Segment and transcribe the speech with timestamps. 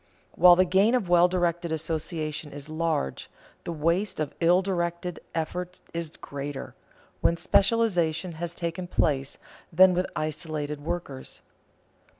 [0.31, 3.29] While the gain of well directed association is large,
[3.65, 6.73] the waste of ill directed effort is greater,
[7.19, 9.37] when specialization has taken place,
[9.71, 11.41] than with isolated workers.